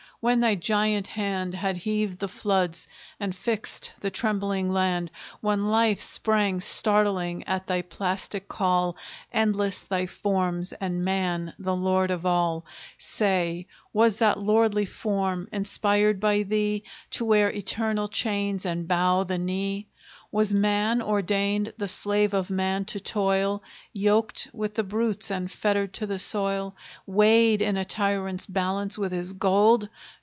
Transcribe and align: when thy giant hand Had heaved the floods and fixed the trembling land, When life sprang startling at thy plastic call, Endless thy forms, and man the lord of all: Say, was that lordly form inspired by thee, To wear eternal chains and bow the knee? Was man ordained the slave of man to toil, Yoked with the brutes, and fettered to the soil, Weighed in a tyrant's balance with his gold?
when 0.21 0.39
thy 0.39 0.53
giant 0.53 1.07
hand 1.07 1.51
Had 1.55 1.77
heaved 1.77 2.19
the 2.19 2.27
floods 2.27 2.87
and 3.19 3.35
fixed 3.35 3.91
the 4.01 4.11
trembling 4.11 4.71
land, 4.71 5.09
When 5.39 5.67
life 5.67 5.99
sprang 5.99 6.59
startling 6.59 7.43
at 7.47 7.65
thy 7.65 7.81
plastic 7.81 8.47
call, 8.47 8.97
Endless 9.33 9.81
thy 9.81 10.05
forms, 10.05 10.73
and 10.73 11.03
man 11.03 11.55
the 11.57 11.75
lord 11.75 12.11
of 12.11 12.23
all: 12.23 12.67
Say, 12.99 13.65
was 13.93 14.17
that 14.17 14.37
lordly 14.39 14.85
form 14.85 15.49
inspired 15.51 16.19
by 16.19 16.43
thee, 16.43 16.83
To 17.11 17.25
wear 17.25 17.49
eternal 17.51 18.07
chains 18.07 18.63
and 18.63 18.87
bow 18.87 19.23
the 19.23 19.39
knee? 19.39 19.87
Was 20.33 20.53
man 20.53 21.01
ordained 21.01 21.73
the 21.75 21.89
slave 21.89 22.33
of 22.33 22.49
man 22.49 22.85
to 22.85 23.01
toil, 23.01 23.61
Yoked 23.91 24.47
with 24.53 24.75
the 24.75 24.83
brutes, 24.85 25.29
and 25.29 25.51
fettered 25.51 25.91
to 25.95 26.07
the 26.07 26.19
soil, 26.19 26.73
Weighed 27.05 27.61
in 27.61 27.75
a 27.75 27.83
tyrant's 27.83 28.45
balance 28.45 28.97
with 28.97 29.11
his 29.11 29.33
gold? 29.33 29.89